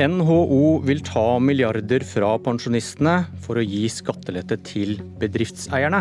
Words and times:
NHO 0.00 0.80
vil 0.88 1.02
ta 1.04 1.38
milliarder 1.44 2.00
fra 2.08 2.30
pensjonistene 2.40 3.26
for 3.44 3.60
å 3.60 3.64
gi 3.64 3.82
skattelette 3.92 4.56
til 4.64 4.94
bedriftseierne. 5.20 6.00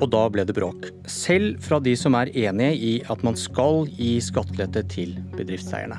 Og 0.00 0.10
da 0.12 0.20
ble 0.32 0.44
det 0.44 0.52
bråk. 0.56 0.90
Selv 1.08 1.62
fra 1.64 1.78
de 1.80 1.94
som 1.96 2.16
er 2.18 2.32
enige 2.36 2.74
i 2.76 2.90
at 3.08 3.22
man 3.24 3.38
skal 3.40 3.86
gi 3.96 4.18
skattelette 4.24 4.82
til 4.92 5.14
bedriftseierne. 5.32 5.96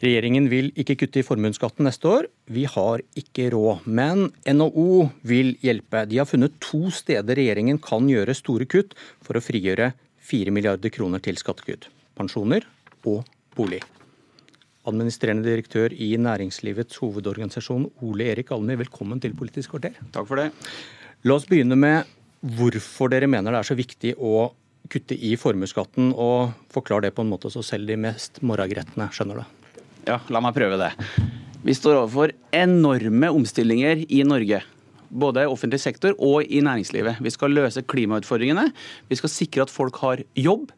Regjeringen 0.00 0.48
vil 0.48 0.70
ikke 0.80 0.96
kutte 1.02 1.20
i 1.20 1.26
formuesskatten 1.26 1.84
neste 1.88 2.08
år. 2.08 2.30
Vi 2.48 2.64
har 2.68 3.04
ikke 3.16 3.50
råd. 3.52 3.84
Men 3.84 4.30
NHO 4.48 5.10
vil 5.28 5.52
hjelpe. 5.64 6.06
De 6.08 6.22
har 6.22 6.28
funnet 6.28 6.56
to 6.64 6.86
steder 6.88 7.36
regjeringen 7.36 7.80
kan 7.82 8.08
gjøre 8.08 8.36
store 8.36 8.68
kutt 8.72 8.96
for 9.20 9.36
å 9.36 9.44
frigjøre 9.44 9.90
4 10.32 10.56
milliarder 10.56 10.92
kroner 10.96 11.20
til 11.24 11.36
skattekutt. 11.40 11.90
Pensjoner 12.16 12.64
og 13.06 13.22
bolig. 13.56 13.80
Administrerende 14.86 15.46
direktør 15.46 15.94
i 15.94 16.12
Næringslivets 16.20 17.00
hovedorganisasjon, 17.02 17.88
Ole 18.06 18.28
Erik 18.30 18.52
Almi, 18.54 18.76
velkommen 18.78 19.22
til 19.22 19.34
Politisk 19.34 19.74
kvarter. 19.74 19.96
Takk 20.14 20.28
for 20.28 20.38
det. 20.38 20.52
La 21.26 21.34
oss 21.34 21.48
begynne 21.48 21.78
med 21.78 22.06
hvorfor 22.56 23.10
dere 23.10 23.26
mener 23.30 23.54
det 23.54 23.62
er 23.62 23.70
så 23.70 23.78
viktig 23.78 24.12
å 24.22 24.50
kutte 24.86 25.16
i 25.18 25.32
formuesskatten, 25.40 26.12
og 26.14 26.54
forklar 26.70 27.02
det 27.02 27.14
på 27.16 27.24
en 27.24 27.32
måte 27.32 27.50
så 27.50 27.64
selv 27.66 27.90
de 27.90 27.96
mest 27.98 28.38
morgengretne 28.46 29.08
skjønner 29.14 29.42
det. 29.42 29.46
Ja, 30.06 30.20
la 30.30 30.42
meg 30.44 30.54
prøve 30.54 30.78
det. 30.78 30.92
Vi 31.66 31.74
står 31.74 31.98
overfor 32.04 32.30
enorme 32.54 33.32
omstillinger 33.34 34.04
i 34.06 34.22
Norge. 34.22 34.60
Både 35.10 35.42
i 35.42 35.50
offentlig 35.50 35.80
sektor 35.82 36.14
og 36.22 36.46
i 36.46 36.60
næringslivet. 36.62 37.18
Vi 37.22 37.32
skal 37.34 37.54
løse 37.54 37.82
klimautfordringene. 37.82 38.68
Vi 39.10 39.18
skal 39.18 39.32
sikre 39.32 39.66
at 39.66 39.72
folk 39.74 39.98
har 40.04 40.22
jobb. 40.38 40.70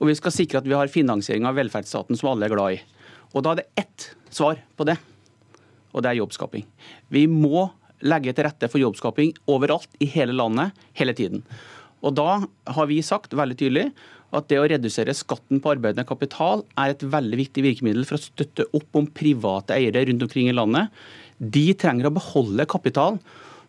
Og 0.00 0.10
vi 0.10 0.16
skal 0.18 0.34
sikre 0.34 0.60
at 0.60 0.68
vi 0.68 0.76
har 0.76 0.90
finansiering 0.92 1.46
av 1.48 1.56
velferdsstaten 1.58 2.18
som 2.18 2.32
alle 2.32 2.48
er 2.48 2.54
glad 2.54 2.76
i. 2.76 2.82
Og 3.34 3.44
da 3.44 3.54
er 3.54 3.62
det 3.62 3.84
ett 3.84 4.10
svar 4.34 4.58
på 4.76 4.86
det, 4.88 4.96
og 5.94 6.02
det 6.02 6.10
er 6.10 6.20
jobbskaping. 6.20 6.66
Vi 7.14 7.26
må 7.30 7.68
legge 8.04 8.34
til 8.34 8.46
rette 8.46 8.68
for 8.70 8.82
jobbskaping 8.82 9.32
overalt 9.50 9.90
i 10.02 10.08
hele 10.10 10.34
landet 10.36 10.74
hele 10.98 11.14
tiden. 11.16 11.44
Og 12.04 12.12
da 12.18 12.42
har 12.44 12.90
vi 12.90 13.00
sagt 13.04 13.34
veldig 13.36 13.56
tydelig 13.60 13.86
at 14.34 14.48
det 14.50 14.58
å 14.58 14.66
redusere 14.68 15.14
skatten 15.14 15.60
på 15.62 15.72
arbeidende 15.76 16.06
kapital 16.08 16.64
er 16.80 16.92
et 16.92 17.04
veldig 17.06 17.38
viktig 17.38 17.64
virkemiddel 17.64 18.06
for 18.08 18.18
å 18.18 18.24
støtte 18.24 18.66
opp 18.76 18.98
om 18.98 19.06
private 19.06 19.76
eiere 19.76 20.04
rundt 20.08 20.26
omkring 20.26 20.50
i 20.50 20.56
landet. 20.56 20.90
De 21.38 21.68
trenger 21.78 22.10
å 22.10 22.14
beholde 22.14 22.66
kapital 22.70 23.20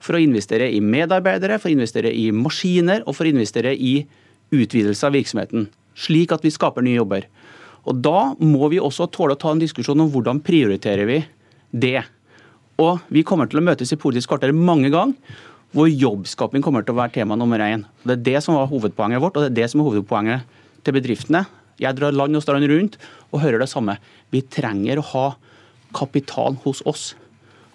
for 0.03 0.17
å 0.17 0.21
investere 0.21 0.67
i 0.73 0.81
medarbeidere, 0.83 1.59
for 1.61 1.69
å 1.69 1.77
investere 1.77 2.11
i 2.11 2.27
maskiner 2.35 3.05
og 3.05 3.15
for 3.17 3.27
å 3.27 3.33
investere 3.33 3.73
i 3.77 3.99
utvidelse 4.53 5.05
av 5.07 5.15
virksomheten. 5.15 5.69
Slik 5.95 6.33
at 6.35 6.43
vi 6.45 6.53
skaper 6.53 6.83
nye 6.85 6.99
jobber. 6.99 7.27
Og 7.85 8.01
Da 8.01 8.35
må 8.41 8.69
vi 8.69 8.81
også 8.81 9.07
tåle 9.11 9.35
å 9.35 9.39
ta 9.39 9.51
en 9.53 9.61
diskusjon 9.61 9.99
om 10.01 10.11
hvordan 10.11 10.41
prioriterer 10.43 11.05
vi 11.05 11.19
det. 11.71 12.03
Og 12.81 12.99
Vi 13.09 13.23
kommer 13.23 13.47
til 13.47 13.59
å 13.59 13.65
møtes 13.65 13.93
i 13.93 13.99
Politisk 13.99 14.29
kvarter 14.29 14.53
mange 14.53 14.91
ganger 14.91 15.15
hvor 15.75 15.89
jobbskaping 15.91 16.63
kommer 16.63 16.85
til 16.85 16.95
å 16.95 17.01
være 17.01 17.17
tema 17.17 17.35
nummer 17.35 17.59
én. 17.59 17.83
Det 18.05 18.13
er 18.15 18.23
det 18.23 18.43
som 18.45 18.55
var 18.55 18.69
hovedpoenget 18.71 19.19
vårt, 19.19 19.35
og 19.35 19.43
det 19.43 19.49
er 19.51 19.57
det 19.63 19.71
som 19.71 19.81
er 19.81 19.89
hovedpoenget 19.89 20.45
til 20.87 20.95
bedriftene. 20.95 21.41
Jeg 21.83 21.97
drar 21.97 22.15
land 22.15 22.37
og 22.37 22.43
strand 22.45 22.63
rundt 22.71 22.95
og 23.33 23.41
hører 23.43 23.59
det 23.59 23.67
samme. 23.67 23.97
Vi 24.31 24.39
trenger 24.47 25.01
å 25.01 25.07
ha 25.11 25.25
kapital 25.95 26.55
hos 26.63 26.79
oss. 26.87 27.09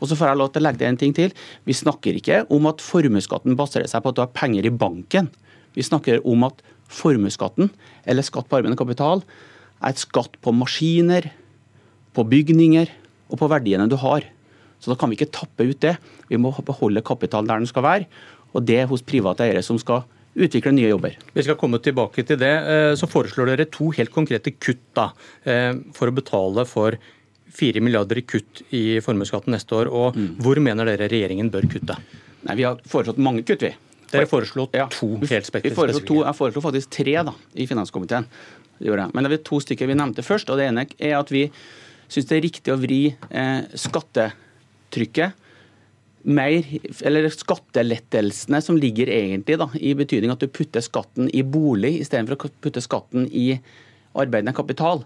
Og 0.00 0.08
så 0.08 0.16
får 0.16 0.30
jeg 0.30 0.40
lov 0.40 0.52
til 0.54 0.62
å 0.62 0.64
legge 0.64 0.80
til 0.80 0.88
en 0.88 1.00
ting 1.00 1.12
til. 1.16 1.34
Vi 1.68 1.76
snakker 1.76 2.16
ikke 2.16 2.42
om 2.48 2.70
at 2.70 2.80
formuesskatten 2.80 3.58
baserer 3.58 3.90
seg 3.90 4.00
på 4.00 4.12
at 4.12 4.16
du 4.16 4.24
har 4.24 4.32
penger 4.32 4.64
i 4.64 4.72
banken. 4.72 5.28
Vi 5.76 5.84
snakker 5.84 6.24
om 6.24 6.48
at 6.48 6.64
formuesskatten, 6.90 7.70
eller 8.04 8.26
skatt 8.26 8.48
på 8.50 8.58
arbeidende 8.58 8.80
kapital, 8.80 9.22
er 9.80 9.94
et 9.94 10.02
skatt 10.02 10.36
på 10.42 10.52
maskiner, 10.54 11.30
på 12.16 12.26
bygninger 12.26 12.90
og 13.30 13.38
på 13.40 13.48
verdiene 13.50 13.88
du 13.88 13.96
har. 14.02 14.26
Så 14.80 14.90
da 14.90 14.96
kan 14.98 15.10
vi 15.10 15.18
ikke 15.18 15.32
tappe 15.34 15.66
ut 15.68 15.80
det. 15.84 15.96
Vi 16.30 16.40
må 16.40 16.52
beholde 16.66 17.04
kapitalen 17.04 17.48
der 17.48 17.62
den 17.62 17.70
skal 17.70 17.86
være, 17.86 18.08
og 18.50 18.64
det 18.66 18.80
er 18.82 18.90
hos 18.90 19.04
private 19.06 19.46
eiere 19.46 19.62
som 19.62 19.78
skal 19.78 20.02
utvikle 20.40 20.72
nye 20.74 20.90
jobber. 20.90 21.16
Vi 21.34 21.44
skal 21.44 21.58
komme 21.58 21.80
tilbake 21.82 22.24
til 22.26 22.38
det. 22.40 22.50
Eh, 22.50 22.92
så 22.98 23.08
foreslår 23.10 23.52
dere 23.52 23.70
to 23.70 23.90
helt 23.96 24.12
konkrete 24.14 24.54
kutt 24.58 24.82
da, 24.96 25.10
eh, 25.44 25.74
for 25.94 26.10
å 26.10 26.14
betale 26.14 26.66
for 26.66 26.96
4 27.50 27.82
milliarder 27.82 28.20
i 28.20 28.22
kutt 28.22 28.62
i 28.70 29.00
formuesskatten 29.02 29.54
neste 29.54 29.74
år. 29.74 29.90
og 29.90 30.16
mm. 30.16 30.36
Hvor 30.42 30.60
mener 30.62 30.86
dere 30.86 31.10
regjeringen 31.10 31.50
bør 31.50 31.66
kutte? 31.66 31.98
Nei, 32.46 32.56
Vi 32.56 32.62
har 32.62 32.78
foreslått 32.86 33.18
mange 33.18 33.42
kutt, 33.42 33.62
vi. 33.62 33.74
Dere 34.10 34.26
foreslo 34.30 34.66
to 34.70 35.08
helt 35.20 35.46
spesifikke. 35.46 35.70
Jeg 35.70 36.36
foreslo 36.38 36.62
faktisk 36.64 36.90
tre 36.98 37.14
da, 37.26 37.34
i 37.54 37.66
finanskomiteen. 37.70 38.26
Men 38.80 39.28
det 39.28 39.36
er 39.38 39.44
to 39.46 39.60
stykker 39.62 39.90
vi 39.90 39.98
nevnte 39.98 40.24
først. 40.24 40.50
og 40.50 40.58
Det 40.58 40.70
ene 40.70 40.86
er 40.98 41.18
at 41.18 41.30
vi 41.32 41.46
syns 42.10 42.26
det 42.26 42.38
er 42.38 42.46
riktig 42.46 42.72
å 42.74 42.80
vri 42.80 43.02
eh, 43.12 43.60
skattetrykket 43.78 45.36
mer, 46.22 46.66
eller 47.06 47.28
skattelettelsene 47.32 48.60
som 48.64 48.76
ligger 48.76 49.08
egentlig 49.08 49.56
da, 49.60 49.70
i 49.78 49.94
betydning 49.96 50.32
at 50.34 50.42
du 50.42 50.50
putter 50.52 50.84
skatten 50.84 51.30
i 51.32 51.44
bolig 51.46 51.94
istedenfor 52.02 52.36
å 52.36 52.50
putte 52.60 52.82
skatten 52.84 53.28
i 53.30 53.54
arbeidende 54.18 54.52
kapital. 54.56 55.04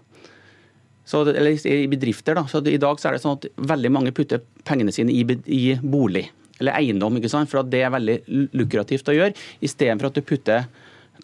Så, 1.05 1.21
eller 1.29 1.53
i 1.53 1.85
bedrifter. 1.87 2.35
da, 2.35 2.47
så 2.49 2.63
I 2.65 2.81
dag 2.81 2.99
så 2.99 3.09
er 3.09 3.15
det 3.15 3.21
sånn 3.23 3.37
at 3.37 3.45
veldig 3.55 3.91
mange 3.93 4.11
putter 4.15 4.41
pengene 4.65 4.91
sine 4.91 5.13
i, 5.13 5.21
i 5.45 5.77
bolig 5.81 6.25
eller 6.59 6.77
eiendom, 6.77 7.17
ikke 7.19 7.31
sant? 7.31 7.51
for 7.51 7.67
det 7.67 7.83
er 7.83 7.93
veldig 7.93 8.17
lukrativt 8.55 9.09
å 9.11 9.15
gjøre, 9.15 9.35
istedenfor 9.65 10.09
at 10.09 10.19
du 10.19 10.25
putter 10.25 10.67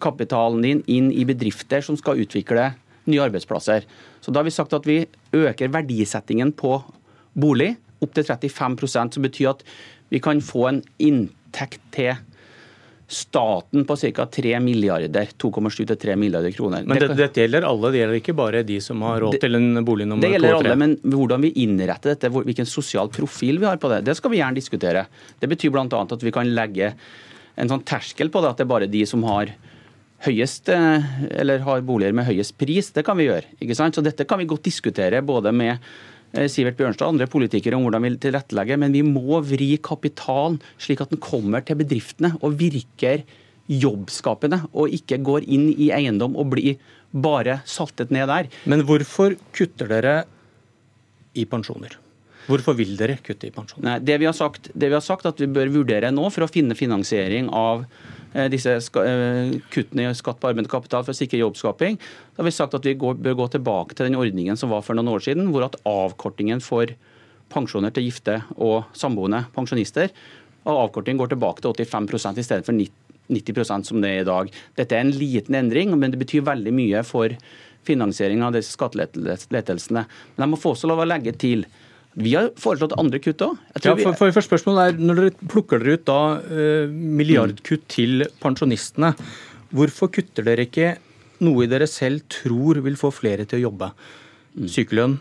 kapitalen 0.02 0.64
din 0.64 0.82
inn 0.90 1.10
i 1.12 1.24
bedrifter 1.28 1.84
som 1.84 1.98
skal 1.98 2.20
utvikle 2.22 2.72
nye 3.10 3.22
arbeidsplasser. 3.22 3.86
Så 4.20 4.32
Da 4.32 4.40
har 4.40 4.44
vi 4.44 4.54
sagt 4.54 4.72
at 4.72 4.86
vi 4.86 5.06
øker 5.32 5.72
verdisettingen 5.72 6.52
på 6.52 6.82
bolig 7.34 7.76
opp 8.02 8.14
til 8.14 8.24
35% 8.24 9.14
som 9.14 9.22
betyr 9.22 9.50
at 9.50 9.64
vi 10.10 10.20
kan 10.20 10.40
få 10.40 10.68
en 10.68 10.82
inntekt 10.98 11.80
til 11.94 12.16
staten 13.08 13.84
på 13.84 13.96
ca. 13.96 14.26
3 14.26 14.60
milliarder, 14.60 15.28
2,7-3 15.38 16.16
milliarder 16.16 16.50
kroner. 16.50 16.84
Men 16.86 16.98
dette, 16.98 17.16
dette 17.18 17.42
gjelder 17.44 17.66
alle, 17.68 17.90
det 17.92 18.00
gjelder 18.02 18.20
ikke 18.20 18.36
bare 18.36 18.62
de 18.66 18.78
som 18.80 19.02
har 19.04 19.20
råd 19.24 19.36
til 19.42 19.58
en 19.58 19.82
bolig 19.84 20.06
nummer 20.08 20.24
2 20.24 20.28
Det 20.28 20.36
gjelder 20.36 20.58
alle, 20.60 20.76
men 20.80 20.94
hvordan 21.02 21.44
vi 21.44 21.52
innretter 21.64 22.14
dette, 22.14 22.30
hvilken 22.32 22.68
sosial 22.68 23.12
profil 23.12 23.60
vi 23.62 23.68
har 23.68 23.82
på 23.82 23.90
det, 23.92 24.02
det 24.08 24.16
skal 24.18 24.32
vi 24.32 24.40
gjerne 24.40 24.58
diskutere. 24.58 25.04
Det 25.40 25.50
betyr 25.50 25.74
bl.a. 25.74 25.86
at 25.88 26.24
vi 26.24 26.32
kan 26.34 26.48
legge 26.56 26.94
en 27.60 27.68
sånn 27.68 27.84
terskel 27.84 28.32
på 28.32 28.40
det, 28.40 28.54
at 28.54 28.62
det 28.62 28.66
er 28.66 28.72
bare 28.72 28.90
de 28.90 29.04
som 29.08 29.26
har 29.28 29.52
høyest, 30.22 30.70
eh, 30.72 31.12
eller 31.42 31.64
har 31.66 31.82
boliger 31.84 32.14
med 32.14 32.28
høyest 32.28 32.56
pris. 32.58 32.92
Det 32.94 33.04
kan 33.04 33.18
vi 33.18 33.28
gjøre. 33.28 33.44
ikke 33.60 33.76
sant? 33.76 33.94
Så 33.94 34.04
dette 34.04 34.24
kan 34.24 34.38
vi 34.38 34.48
godt 34.48 34.64
diskutere 34.64 35.22
både 35.22 35.52
med 35.52 35.78
Sivert 36.32 36.78
Bjørnstad 36.78 37.06
og 37.06 37.14
andre 37.14 37.28
politikere 37.28 37.76
om 37.76 37.84
hvordan 37.84 38.06
vi 38.06 38.12
tilrettelegger, 38.22 38.78
men 38.80 38.94
vi 38.94 39.02
må 39.04 39.40
vri 39.44 39.74
kapitalen 39.84 40.58
slik 40.80 41.02
at 41.04 41.12
den 41.12 41.20
kommer 41.20 41.64
til 41.66 41.76
bedriftene 41.82 42.32
og 42.40 42.56
virker 42.60 43.26
jobbskapende, 43.68 44.62
og 44.72 44.92
ikke 44.96 45.20
går 45.24 45.44
inn 45.44 45.68
i 45.76 45.90
eiendom 45.94 46.34
og 46.40 46.54
blir 46.54 46.80
bare 47.12 47.60
saltet 47.68 48.12
ned 48.14 48.30
der. 48.32 48.48
Men 48.64 48.84
hvorfor 48.88 49.36
kutter 49.54 49.90
dere 49.92 50.16
i 51.36 51.44
pensjoner? 51.48 51.98
Hvorfor 52.48 52.74
vil 52.74 52.96
dere 52.98 53.20
kutte 53.22 53.46
i 53.46 53.54
pensjoner? 53.54 53.84
Nei, 53.86 54.00
det 54.02 54.16
vi 54.18 54.26
har 54.26 54.34
sagt, 54.36 54.72
det 54.74 54.88
vi 54.88 54.96
har 54.96 55.04
sagt 55.04 55.28
at 55.28 55.38
vi 55.40 55.50
bør 55.52 55.70
vurdere 55.76 56.10
nå 56.10 56.26
for 56.32 56.46
å 56.46 56.50
finne 56.50 56.76
finansiering 56.78 57.52
av 57.54 57.84
Eh, 57.86 58.21
disse 58.52 58.74
eh, 58.76 59.54
kuttene 59.72 60.08
i 60.08 60.16
skatt 60.16 60.40
på 60.40 60.50
arbeidende 60.50 60.72
kapital 60.72 61.04
for 61.04 61.14
å 61.14 61.18
sikre 61.18 61.42
jobbskaping. 61.42 61.98
Da 62.32 62.42
har 62.42 62.48
vi 62.48 62.54
sagt 62.56 62.76
at 62.78 62.86
vi 62.86 62.96
bør 62.96 63.38
gå 63.42 63.48
tilbake 63.52 63.96
til 63.96 64.08
den 64.08 64.18
ordningen 64.20 64.58
som 64.58 64.72
var 64.72 64.84
for 64.86 64.98
noen 64.98 65.12
år 65.12 65.24
siden, 65.24 65.50
hvor 65.52 65.66
at 65.68 65.78
avkortingen 65.88 66.62
for 66.64 66.94
pensjoner 67.52 67.92
til 67.92 68.08
gifte 68.08 68.38
og 68.56 68.88
samboende 68.96 69.44
pensjonister 69.52 70.08
og 70.62 70.86
avkortingen 70.86 71.20
går 71.20 71.32
tilbake 71.32 71.64
til 71.64 71.86
85 71.88 72.38
i 72.38 72.46
stedet 72.46 72.66
for 72.66 72.78
90% 73.32 73.88
som 73.88 74.02
det 74.02 74.10
er 74.10 74.22
i 74.22 74.28
dag. 74.28 74.50
Dette 74.78 74.96
er 74.96 75.04
en 75.04 75.14
liten 75.14 75.58
endring, 75.58 75.94
men 75.98 76.12
det 76.12 76.20
betyr 76.22 76.46
veldig 76.46 76.74
mye 76.74 77.02
for 77.06 77.34
finansiering 77.86 78.44
av 78.46 78.54
disse 78.54 78.76
skattelettelsene. 78.76 80.04
Men 80.06 80.44
jeg 80.44 80.52
må 80.52 80.60
få 80.60 80.76
også 80.76 80.90
lov 80.90 81.02
å 81.02 81.08
legge 81.08 81.34
til 81.34 81.66
vi 82.14 82.34
har 82.36 82.50
foreslått 82.60 82.94
andre 83.00 83.20
kutt 83.22 83.42
òg. 83.44 83.60
Ja, 83.80 83.94
for, 83.96 84.16
for, 84.18 84.32
for 84.34 84.44
spørsmålet 84.44 84.92
er, 84.92 84.98
Når 85.00 85.20
dere 85.20 85.48
plukker 85.48 85.80
dere 85.80 85.96
ut 85.96 86.04
da 86.08 86.18
eh, 86.44 86.90
milliardkutt 86.90 87.86
til 87.92 88.26
pensjonistene, 88.42 89.14
hvorfor 89.72 90.12
kutter 90.12 90.46
dere 90.46 90.66
ikke 90.68 90.96
noe 91.42 91.66
dere 91.70 91.88
selv 91.90 92.26
tror 92.30 92.82
vil 92.84 92.98
få 93.00 93.10
flere 93.14 93.46
til 93.48 93.62
å 93.62 93.64
jobbe? 93.70 93.92
Mm. 94.52 94.68
Sykelønn, 94.68 95.16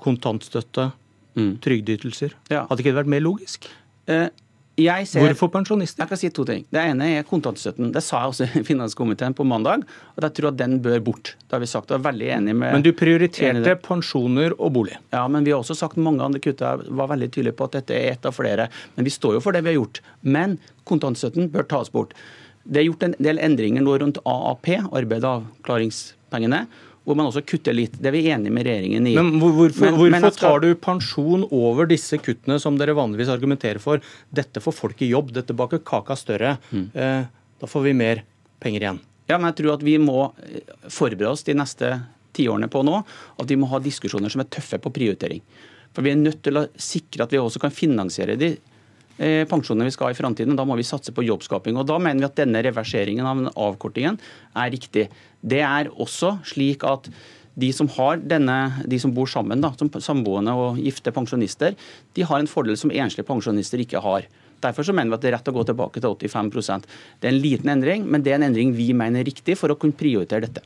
kontantstøtte, 0.00 0.90
mm. 1.36 1.52
trygdeytelser. 1.64 2.38
Hadde 2.48 2.80
ikke 2.80 2.94
det 2.94 3.00
vært 3.02 3.12
mer 3.12 3.24
logisk? 3.26 3.68
Eh, 4.10 4.30
Ser, 4.80 5.20
Hvorfor 5.24 5.50
pensjonister? 5.52 6.02
Jeg 6.02 6.08
kan 6.10 6.20
si 6.20 6.30
to 6.34 6.44
ting. 6.48 6.64
Det 6.72 6.80
ene 6.92 7.08
er 7.18 7.26
kontantstøtten. 7.28 7.90
Det 7.92 8.02
sa 8.04 8.22
jeg 8.22 8.32
også 8.32 8.48
i 8.60 8.62
finanskomiteen 8.70 9.34
på 9.36 9.44
mandag. 9.44 9.84
og 10.16 10.24
Jeg 10.24 10.34
tror 10.38 10.50
at 10.52 10.58
den 10.60 10.78
bør 10.82 11.00
bort. 11.10 11.34
Det 11.44 11.56
har 11.56 11.62
vi 11.62 11.68
sagt. 11.70 11.90
og 11.90 11.98
er 11.98 12.04
veldig 12.08 12.28
enig 12.38 12.54
med... 12.56 12.72
Men 12.78 12.84
du 12.86 12.92
prioriterte 12.96 13.76
pensjoner 13.84 14.56
og 14.58 14.72
bolig? 14.78 14.96
Ja, 15.12 15.26
men 15.28 15.44
vi 15.44 15.52
har 15.54 15.60
også 15.62 15.76
sagt 15.78 16.00
mange 16.00 16.24
andre 16.24 16.40
kutt. 16.42 16.60
Jeg 16.64 16.92
var 17.00 17.10
veldig 17.12 17.30
tydelig 17.34 17.54
på 17.58 17.68
at 17.68 17.78
dette 17.80 17.96
er 17.96 18.12
ett 18.14 18.28
av 18.28 18.36
flere. 18.36 18.68
Men 18.96 19.08
vi 19.08 19.14
står 19.14 19.36
jo 19.38 19.42
for 19.44 19.56
det 19.56 19.64
vi 19.66 19.74
har 19.74 19.80
gjort. 19.80 20.02
Men 20.22 20.58
kontantstøtten 20.88 21.50
bør 21.52 21.68
tas 21.70 21.92
bort. 21.92 22.14
Det 22.64 22.82
er 22.82 22.88
gjort 22.90 23.02
en 23.06 23.16
del 23.18 23.40
endringer 23.42 23.82
nå 23.84 23.96
rundt 24.02 24.20
AAP, 24.28 24.68
arbeidsavklaringspengene. 25.00 26.64
Hvor 27.04 27.16
man 27.16 27.30
også 27.30 27.42
kutter 27.48 27.74
litt. 27.74 27.96
Det 27.98 28.10
er 28.10 28.14
vi 28.14 28.22
enige 28.30 28.52
med 28.54 28.66
regjeringen 28.68 29.06
i. 29.08 29.14
Men 29.16 29.40
hvorfor, 29.40 29.86
men, 29.86 29.96
hvorfor 29.96 30.14
men 30.14 30.26
skal... 30.26 30.38
tar 30.40 30.64
du 30.64 30.68
pensjon 30.78 31.46
over 31.48 31.88
disse 31.90 32.18
kuttene 32.20 32.58
som 32.62 32.76
dere 32.80 32.96
vanligvis 32.98 33.32
argumenterer 33.32 33.80
for? 33.82 34.04
Dette 34.28 34.62
får 34.62 34.76
folk 34.76 35.02
i 35.02 35.10
jobb, 35.10 35.32
dette 35.36 35.56
baker 35.56 35.82
kaka 35.86 36.16
større. 36.18 36.56
Mm. 36.70 36.86
Eh, 36.92 37.22
da 37.60 37.70
får 37.70 37.86
vi 37.88 37.96
mer 37.96 38.22
penger 38.62 38.86
igjen. 38.86 39.02
Ja, 39.30 39.38
men 39.38 39.48
jeg 39.50 39.60
tror 39.62 39.76
at 39.78 39.84
vi 39.86 39.96
må 40.02 40.30
eh, 40.44 40.62
forberede 40.90 41.32
oss 41.32 41.46
de 41.46 41.56
neste 41.56 41.94
tiårene 42.36 42.68
på 42.70 42.84
nå, 42.86 43.02
at 43.40 43.50
vi 43.50 43.58
må 43.58 43.68
ha 43.72 43.80
diskusjoner 43.82 44.32
som 44.32 44.44
er 44.44 44.50
tøffe 44.52 44.78
på 44.82 44.92
prioritering. 44.94 45.42
For 45.96 46.06
Vi 46.06 46.12
er 46.12 46.20
nødt 46.20 46.44
til 46.44 46.60
å 46.60 46.68
sikre 46.78 47.24
at 47.24 47.32
vi 47.34 47.40
også 47.40 47.62
kan 47.62 47.74
finansiere 47.74 48.36
de 48.38 48.52
pensjonene 49.20 49.88
vi 49.88 49.92
skal 49.94 50.08
ha 50.08 50.14
i 50.14 50.18
framtiden. 50.18 50.56
Da 50.56 50.64
må 50.64 50.78
vi 50.78 50.86
satse 50.86 51.12
på 51.12 51.24
jobbskaping. 51.26 51.76
Og 51.76 51.86
Da 51.86 51.98
mener 51.98 52.24
vi 52.24 52.30
at 52.30 52.40
denne 52.40 52.62
reverseringen 52.64 53.26
av 53.26 53.50
avkortingen 53.52 54.16
er 54.56 54.72
riktig. 54.72 55.08
Det 55.40 55.60
er 55.60 55.92
også 55.92 56.38
slik 56.48 56.86
at 56.88 57.10
de 57.60 57.70
som, 57.74 57.88
denne, 58.24 58.58
de 58.88 58.98
som 59.02 59.12
bor 59.12 59.28
sammen, 59.28 59.60
da, 59.60 59.72
som 59.78 59.90
samboende 60.00 60.54
og 60.56 60.78
gifte 60.80 61.12
pensjonister, 61.12 61.74
de 62.14 62.22
har 62.26 62.40
en 62.40 62.48
fordel 62.48 62.78
som 62.78 62.92
enslige 62.92 63.26
pensjonister 63.28 63.82
ikke 63.82 64.00
har. 64.00 64.28
Derfor 64.60 64.84
så 64.84 64.94
mener 64.96 65.12
vi 65.12 65.16
at 65.16 65.24
det 65.24 65.30
er 65.30 65.36
rett 65.38 65.50
å 65.50 65.56
gå 65.56 65.64
tilbake 65.70 66.02
til 66.02 66.12
85% 66.12 66.88
Det 67.20 67.28
er 67.28 67.32
en 67.32 67.40
liten 67.40 67.70
endring, 67.72 68.04
men 68.04 68.24
det 68.24 68.34
er 68.34 68.40
en 68.40 68.48
endring 68.50 68.74
vi 68.76 68.90
mener 68.92 69.22
er 69.22 69.28
riktig 69.28 69.56
for 69.56 69.72
å 69.72 69.78
kunne 69.80 69.96
prioritere 69.96 70.44
dette. 70.46 70.64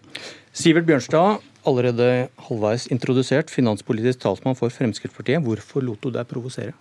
Sivert 0.54 0.86
Bjørnstad, 0.88 1.44
allerede 1.66 2.08
halvveis 2.48 2.88
introdusert, 2.94 3.52
finanspolitisk 3.54 4.22
talsmann 4.26 4.58
for 4.58 4.74
Fremskrittspartiet. 4.74 5.42
Hvorfor 5.46 5.86
lot 5.86 6.02
du 6.02 6.10
deg 6.14 6.26
provosere? 6.30 6.74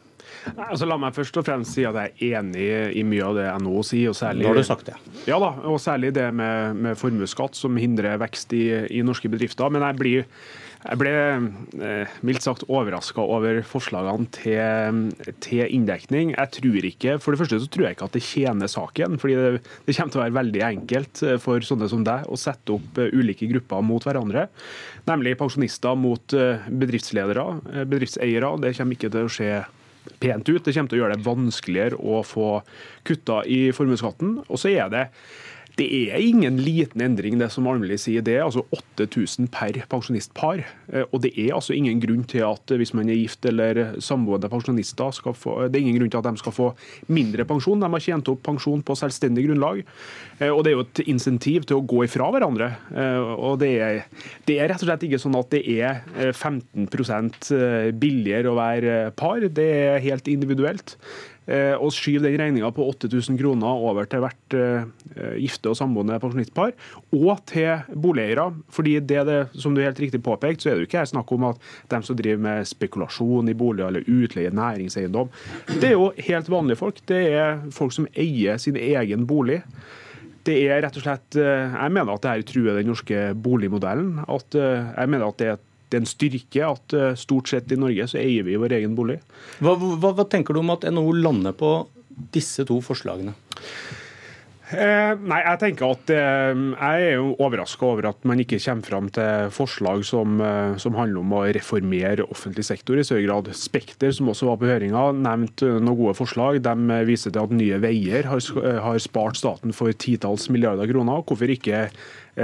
Altså, 0.54 0.88
la 0.90 0.98
meg 1.02 1.16
først 1.16 1.38
og 1.40 1.48
fremst 1.48 1.76
si 1.76 1.86
at 1.88 1.98
jeg 2.00 2.14
er 2.34 2.40
enig 2.40 2.68
i 3.00 3.06
mye 3.08 3.30
av 3.30 3.38
det 3.40 3.48
NHO 3.64 3.86
sier. 3.88 4.12
og 4.12 4.18
særlig, 4.20 4.46
Nå 4.46 4.52
har 4.54 4.60
du 4.60 4.68
sagt 4.68 4.92
det. 4.92 4.98
Ja 5.30 5.40
da, 5.42 5.54
og 5.70 5.80
særlig 5.82 6.14
det 6.18 6.28
med, 6.36 6.76
med 6.76 7.00
formuesskatt, 7.00 7.58
som 7.58 7.80
hindrer 7.80 8.20
vekst 8.22 8.54
i, 8.58 8.66
i 8.92 9.06
norske 9.06 9.32
bedrifter. 9.32 9.72
Men 9.74 9.86
jeg 9.88 10.00
blir 10.02 10.30
jeg 10.84 11.00
ble 11.00 11.12
eh, 11.16 12.16
mildt 12.28 12.44
sagt 12.44 12.66
overraska 12.68 13.24
over 13.24 13.62
forslagene 13.68 14.28
til, 14.36 15.12
til, 15.44 15.64
inndekning. 15.64 16.34
Jeg 16.36 16.52
tror 16.58 16.88
ikke, 16.90 17.18
For 17.24 17.34
det 17.34 17.40
første 17.40 17.62
så 17.64 17.70
tror 17.72 17.88
jeg 17.88 17.98
ikke 17.98 18.10
at 18.10 18.18
det 18.18 18.24
tjener 18.28 18.72
saken. 18.72 19.20
fordi 19.20 19.38
det, 19.40 19.62
det, 19.86 19.96
kommer 19.96 20.12
til 20.12 20.20
å 20.20 20.26
være 20.26 20.40
veldig 20.40 20.66
enkelt 20.68 21.24
eh, 21.24 21.38
for 21.42 21.64
sånne 21.64 21.88
som 21.92 22.04
deg 22.08 22.28
å 22.28 22.40
sette 22.40 22.76
opp 22.76 23.00
eh, 23.00 23.16
ulike 23.16 23.48
grupper 23.52 23.86
mot 23.86 24.04
hverandre. 24.04 24.50
Nemlig 25.08 25.38
pensjonister 25.40 25.96
mot 26.00 26.34
bedriftsledere, 26.34 27.46
bedriftseiere. 27.88 28.52
Det 28.64 28.76
kommer 28.78 28.98
ikke 28.98 29.12
til 29.14 29.28
å 29.28 29.32
skje 29.32 29.50
pent 30.20 30.50
ut. 30.50 30.64
Det 30.64 30.74
kommer 30.76 30.92
til 30.92 31.00
å 31.00 31.04
gjøre 31.04 31.18
det 31.18 31.28
vanskeligere 31.28 32.00
å 32.00 32.22
få 32.28 32.50
kutta 33.08 33.42
i 33.50 33.66
formuesskatten. 33.76 34.40
Og 34.48 34.62
så 34.62 34.74
er 34.74 34.92
det 34.94 35.08
det 35.80 35.88
er 35.90 36.22
ingen 36.22 36.60
liten 36.62 37.02
endring, 37.02 37.40
det 37.42 37.48
som 37.54 37.66
Almeli 37.70 37.96
sier. 37.98 38.22
Det 38.26 38.36
er 38.38 38.44
altså 38.46 38.62
8000 38.76 39.48
per 39.54 39.80
pensjonistpar. 39.90 40.62
Eh, 40.94 41.08
og 41.10 41.24
det 41.24 41.32
er 41.34 41.56
altså 41.56 41.74
ingen 41.74 42.02
grunn 42.04 42.22
til 42.30 42.46
at 42.46 42.74
hvis 42.78 42.94
man 42.94 43.10
er 43.10 43.18
gift 43.18 43.46
eller 43.50 43.96
samboende 44.04 44.52
pensjonister, 44.52 45.10
skal 45.18 45.34
få, 45.38 45.56
det 45.68 45.80
er 45.80 45.88
ingen 45.88 45.98
grunn 45.98 46.14
til 46.14 46.22
at 46.22 46.30
de 46.30 46.44
skal 46.44 46.54
få 46.54 46.70
mindre 47.10 47.48
pensjon. 47.50 47.82
De 47.82 47.90
har 47.90 48.06
tjent 48.06 48.30
opp 48.30 48.44
pensjon 48.46 48.86
på 48.86 48.98
selvstendig 49.00 49.48
grunnlag. 49.48 49.82
Eh, 50.38 50.52
og 50.52 50.62
det 50.62 50.74
er 50.74 50.78
jo 50.78 50.86
et 50.86 51.04
insentiv 51.08 51.66
til 51.66 51.82
å 51.82 51.88
gå 51.90 52.06
ifra 52.06 52.30
hverandre. 52.36 52.70
Eh, 52.94 53.34
og 53.34 53.58
det 53.64 53.74
er, 53.82 54.02
det 54.46 54.60
er 54.60 54.70
rett 54.70 54.86
og 54.86 54.92
slett 54.92 55.08
ikke 55.10 55.22
sånn 55.26 55.42
at 55.42 55.50
det 55.54 55.64
er 55.74 56.04
15% 56.34 57.50
billigere 57.98 58.52
å 58.52 58.58
være 58.62 58.98
par. 59.18 59.42
Det 59.50 59.70
er 59.74 60.04
helt 60.06 60.30
individuelt. 60.30 61.00
Eh, 61.44 61.74
og 61.76 61.92
skyve 61.92 62.24
den 62.24 62.38
regninga 62.40 62.70
på 62.72 62.86
8000 62.94 63.36
kroner 63.40 63.82
over 63.84 64.08
til 64.08 64.22
hvert 64.24 64.56
eh, 64.56 64.86
gifte 65.42 65.74
og 65.74 65.76
samboende 65.76 66.16
pensjonistpar, 66.24 66.72
og 67.12 67.42
til 67.50 67.84
boligeiere. 67.92 68.54
fordi 68.70 69.00
det, 69.00 69.26
det, 69.28 69.40
som 69.60 69.76
du 69.76 69.82
helt 69.84 70.00
riktig 70.00 70.22
påpekt, 70.24 70.62
så 70.62 70.70
er 70.70 70.76
det 70.76 70.86
jo 70.86 70.88
ikke 70.88 71.02
her 71.02 71.12
snakk 71.12 71.32
om 71.36 71.50
at 71.52 71.60
dem 71.92 72.06
som 72.08 72.16
driver 72.16 72.40
med 72.48 72.70
spekulasjon 72.70 73.50
i 73.52 73.58
boliger 73.58 73.92
eller 73.92 74.08
utleie 74.08 74.54
næringseiendom, 74.56 75.30
det 75.82 75.92
er 75.92 75.98
jo 75.98 76.14
helt 76.30 76.50
vanlige 76.50 76.80
folk. 76.80 77.04
Det 77.10 77.22
er 77.34 77.60
folk 77.76 77.92
som 77.96 78.08
eier 78.16 78.58
sin 78.62 78.80
egen 78.80 79.28
bolig. 79.28 79.62
Det 80.48 80.56
er 80.68 80.82
rett 80.84 80.96
og 81.00 81.04
slett, 81.04 81.36
eh, 81.40 81.76
Jeg 81.76 81.92
mener 81.92 82.14
at 82.14 82.24
det 82.24 82.32
her 82.32 82.48
truer 82.48 82.80
den 82.80 82.88
norske 82.88 83.34
boligmodellen. 83.36 84.24
at 84.28 84.54
Jeg 84.54 85.10
mener 85.10 85.28
at 85.28 85.38
det 85.38 85.48
er 85.48 85.54
et 85.60 85.70
er 85.98 86.04
en 86.04 86.10
styrke 86.10 86.68
at 86.68 86.96
eh, 86.98 87.18
stort 87.20 87.52
sett 87.52 87.72
i 87.74 87.80
Norge 87.80 88.08
så 88.10 88.20
eier 88.22 88.46
vi 88.48 88.60
vår 88.60 88.78
egen 88.80 88.96
bolig. 88.98 89.20
Hva, 89.64 89.76
hva, 89.78 90.14
hva 90.14 90.28
tenker 90.30 90.56
du 90.56 90.64
om 90.64 90.74
at 90.74 90.88
NHO 90.90 91.18
lander 91.20 91.56
på 91.58 91.76
disse 92.34 92.66
to 92.70 92.80
forslagene? 92.86 93.36
Eh, 94.74 95.14
nei, 95.30 95.40
Jeg 95.44 95.60
tenker 95.62 95.94
at 95.94 96.12
eh, 96.14 96.54
jeg 96.54 97.06
er 97.08 97.18
jo 97.20 97.34
overraska 97.44 97.86
over 97.86 98.08
at 98.10 98.26
man 98.28 98.42
ikke 98.42 98.60
kommer 98.64 98.88
fram 98.88 99.10
til 99.14 99.52
forslag 99.54 100.06
som, 100.08 100.40
eh, 100.42 100.76
som, 100.82 100.98
handler 100.98 101.22
om 101.22 101.36
å 101.38 101.44
reformere 101.54 102.26
offentlig 102.26 102.66
sektor 102.68 102.98
i 102.98 103.06
større 103.06 103.26
grad. 103.28 103.52
Spekter, 103.58 104.14
som 104.16 104.32
også 104.34 104.50
var 104.50 104.60
på 104.62 104.70
høringa, 104.70 105.06
nevnte 105.20 105.76
noen 105.78 106.00
gode 106.00 106.18
forslag. 106.18 106.62
De 106.66 107.00
viser 107.08 107.34
til 107.34 107.44
at 107.44 107.54
Nye 107.54 107.80
Veier 107.84 108.30
har, 108.32 108.42
har 108.88 109.00
spart 109.04 109.40
staten 109.40 109.76
for 109.76 109.94
titalls 109.94 110.50
milliarder 110.54 110.90
kroner. 110.90 111.24
Hvorfor 111.28 111.54
ikke 111.54 111.88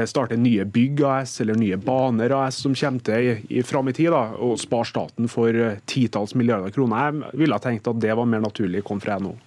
starte 0.06 0.38
nye 0.38 0.68
bygg 0.70 1.02
AS 1.02 1.40
eller 1.42 1.58
nye 1.58 1.78
baner 1.82 2.36
AS 2.38 2.60
som 2.62 2.76
kommer 2.78 3.02
til 3.08 3.26
i, 3.26 3.36
i 3.58 3.64
fram 3.66 3.90
i 3.90 3.96
tid, 3.98 4.12
da, 4.14 4.36
og 4.38 4.60
spare 4.62 4.86
staten 4.86 5.30
for 5.32 5.56
titalls 5.90 6.36
milliarder 6.38 6.74
kroner. 6.76 7.24
Jeg 7.32 7.42
ville 7.42 7.62
tenkt 7.64 7.90
at 7.90 8.02
det 8.04 8.14
var 8.14 8.30
mer 8.30 8.46
naturlig 8.46 8.86
kom 8.86 9.02
fra 9.02 9.18
NHO. 9.18 9.38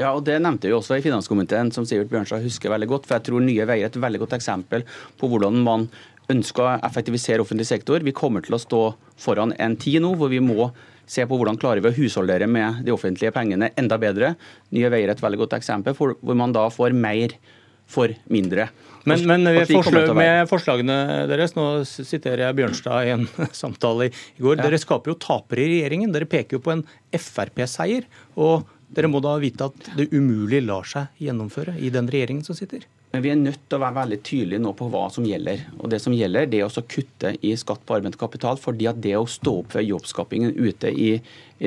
Ja, 0.00 0.10
og 0.10 0.24
Det 0.26 0.40
nevnte 0.42 0.66
vi 0.68 0.74
også 0.74 0.98
i 0.98 1.04
finanskomiteen, 1.04 1.70
som 1.74 1.86
Sivert 1.86 2.10
Bjørnstad 2.10 2.42
husker 2.42 2.72
veldig 2.72 2.88
godt. 2.90 3.06
for 3.06 3.16
jeg 3.16 3.28
tror 3.28 3.40
Nye 3.44 3.66
Veier 3.66 3.86
er 3.86 3.92
et 3.92 4.00
veldig 4.00 4.24
godt 4.24 4.36
eksempel 4.38 4.84
på 5.18 5.28
hvordan 5.30 5.62
man 5.62 5.88
ønsker 6.32 6.64
å 6.64 6.74
effektivisere 6.86 7.44
offentlig 7.44 7.66
sektor. 7.68 8.00
Vi 8.00 8.12
kommer 8.12 8.42
til 8.42 8.56
å 8.56 8.62
stå 8.62 8.82
foran 9.20 9.52
en 9.58 9.76
tid 9.76 10.02
nå 10.02 10.14
hvor 10.16 10.32
vi 10.32 10.40
må 10.40 10.72
se 11.06 11.24
på 11.28 11.36
hvordan 11.36 11.58
klarer 11.60 11.84
vi 11.84 11.90
å 11.90 11.98
husholdere 11.98 12.48
med 12.48 12.80
de 12.86 12.94
offentlige 12.94 13.32
pengene 13.34 13.70
enda 13.76 13.98
bedre. 14.00 14.34
Nye 14.72 14.90
Veier 14.90 15.10
er 15.10 15.18
et 15.18 15.22
veldig 15.22 15.44
godt 15.44 15.58
eksempel 15.58 15.94
hvor 15.94 16.34
man 16.34 16.54
da 16.56 16.70
får 16.72 16.96
mer 16.96 17.36
for 17.86 18.08
mindre. 18.32 18.70
Men, 19.04 19.20
men 19.28 19.44
forslag, 19.68 20.14
med 20.16 20.46
forslagene 20.48 20.94
deres, 21.28 21.52
nå 21.52 21.66
siterer 21.84 22.46
jeg 22.46 22.56
Bjørnstad 22.56 23.04
i 23.04 23.12
en 23.12 23.26
samtale 23.62 24.08
i 24.08 24.40
går, 24.40 24.56
ja. 24.56 24.64
dere 24.64 24.80
skaper 24.80 25.12
jo 25.12 25.18
tapere 25.20 25.60
i 25.60 25.74
regjeringen. 25.74 26.14
Dere 26.14 26.28
peker 26.30 26.56
jo 26.56 26.62
på 26.64 26.72
en 26.72 26.86
Frp-seier. 27.12 28.08
Og 28.40 28.64
dere 28.94 29.10
må 29.10 29.22
da 29.24 29.36
vite 29.42 29.70
at 29.70 29.94
det 29.98 30.10
umulig 30.14 30.62
lar 30.64 30.86
seg 30.88 31.22
gjennomføre 31.22 31.76
i 31.82 31.90
den 31.94 32.10
regjeringen 32.10 32.46
som 32.46 32.56
sitter. 32.58 32.86
Men 33.14 33.22
vi 33.22 33.30
er 33.30 33.36
nødt 33.38 33.60
til 33.70 33.78
å 33.78 33.82
være 33.84 33.94
veldig 33.94 34.16
tydelige 34.26 34.62
nå 34.64 34.72
på 34.74 34.88
hva 34.90 35.04
som 35.14 35.22
gjelder. 35.22 35.60
Og 35.78 35.86
Det 35.92 36.00
som 36.02 36.14
gjelder, 36.16 36.48
det 36.50 36.58
er 36.58 36.66
å 36.66 36.82
kutte 36.82 37.30
i 37.46 37.52
skatt 37.54 37.84
på 37.86 37.94
arbeidende 37.94 38.18
kapital. 38.18 38.56
fordi 38.58 38.88
at 38.90 39.00
det 39.00 39.14
å 39.14 39.22
stå 39.22 39.52
opp 39.60 39.70
for 39.76 39.86
jobbskapingen 39.86 40.50
ute 40.56 40.90
i 40.90 41.20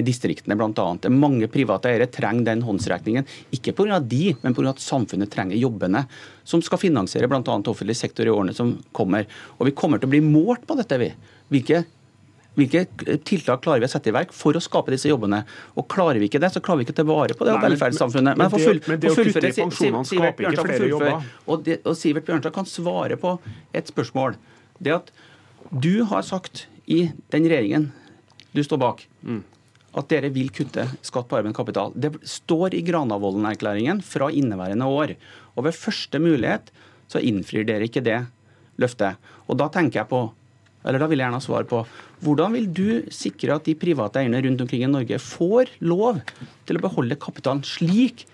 distriktene 0.04 0.58
bl.a. 0.60 1.10
Mange 1.10 1.48
private 1.48 1.88
eiere 1.88 2.10
trenger 2.12 2.50
den 2.50 2.66
håndsrekningen. 2.68 3.26
Ikke 3.56 3.72
pga. 3.72 4.02
de, 4.04 4.36
men 4.42 4.54
pga. 4.54 4.70
at 4.70 4.84
samfunnet 4.84 5.32
trenger 5.32 5.56
jobbene. 5.56 6.06
Som 6.44 6.62
skal 6.62 6.84
finansiere 6.84 7.30
bl.a. 7.32 7.40
offentlig 7.40 7.96
sektor 7.96 8.28
i 8.28 8.30
årene 8.30 8.54
som 8.54 8.76
kommer. 8.92 9.24
Og 9.58 9.68
vi 9.68 9.72
kommer 9.72 10.00
til 10.00 10.12
å 10.12 10.16
bli 10.18 10.22
målt 10.22 10.68
på 10.68 10.76
dette. 10.76 11.00
vi. 11.00 11.14
Hvilke 11.48 11.86
hvilke 12.58 12.84
tiltak 13.28 13.62
klarer 13.62 13.84
vi 13.84 13.88
å 13.88 13.92
sette 13.92 14.10
i 14.10 14.16
verk 14.16 14.32
for 14.34 14.58
å 14.58 14.62
skape 14.64 14.94
disse 14.94 15.10
jobbene? 15.12 15.44
Og 15.78 15.86
Klarer 15.92 16.18
vi 16.22 16.30
ikke 16.30 16.42
det, 16.42 16.50
så 16.56 16.62
klarer 16.64 16.82
vi 16.82 16.88
ikke 16.88 16.96
å 16.96 17.00
ta 17.00 17.06
vare 17.08 17.36
på 17.38 17.46
det 17.46 17.54
Nei, 17.54 17.64
velferdssamfunnet. 17.68 18.34
Men, 18.34 18.50
men, 18.50 18.54
men, 18.54 18.64
full, 18.66 18.82
men 18.90 19.02
det, 19.04 19.12
å 19.12 19.18
kutte 19.18 19.44
i 19.46 19.54
pensjonene 19.54 20.10
skaper 20.10 20.50
ikke 20.50 20.66
flere 20.66 20.90
jobber. 20.90 21.28
Og, 21.46 21.62
det, 21.68 21.78
og 21.86 21.98
Sivert 22.00 22.26
Bjørnstad 22.28 22.56
kan 22.56 22.70
svare 22.70 23.20
på 23.22 23.36
et 23.78 23.92
spørsmål. 23.94 24.40
Det 24.82 24.96
at 24.96 25.14
du 25.70 26.08
har 26.10 26.26
sagt 26.26 26.66
i 26.88 27.08
den 27.34 27.46
regjeringen 27.46 27.92
du 28.56 28.64
står 28.66 28.82
bak, 28.82 29.04
mm. 29.22 29.42
at 30.00 30.10
dere 30.10 30.32
vil 30.34 30.50
kutte 30.56 30.88
skatt 31.06 31.28
på 31.30 31.38
arbeidende 31.38 31.58
kapital. 31.58 31.94
Det 31.94 32.16
står 32.26 32.74
i 32.78 32.82
Granavolden-erklæringen 32.88 34.02
fra 34.06 34.32
inneværende 34.34 34.88
år. 34.90 35.14
Og 35.56 35.68
ved 35.68 35.78
første 35.78 36.22
mulighet 36.24 36.72
så 37.12 37.22
innfrir 37.22 37.68
dere 37.68 37.86
ikke 37.86 38.06
det 38.06 38.24
løftet. 38.82 39.22
Og 39.48 39.60
da 39.60 39.70
tenker 39.74 40.02
jeg 40.02 40.12
på 40.12 40.24
eller 40.88 41.04
da 41.04 41.10
vil 41.12 41.20
jeg 41.20 41.28
gjerne 41.28 41.42
ha 41.42 41.44
svar 41.44 41.68
på 41.70 41.84
hvordan 42.26 42.56
vil 42.56 42.70
du 42.74 42.88
sikre 43.14 43.58
at 43.58 43.68
de 43.68 43.76
private 43.78 44.22
eierne 44.22 44.42
rundt 44.46 44.64
omkring 44.64 44.86
i 44.86 44.92
Norge 44.92 45.20
får 45.22 45.74
lov 45.86 46.22
til 46.68 46.80
å 46.80 46.86
beholde 46.88 47.20
kapitalen 47.22 47.66
slik 47.68 48.26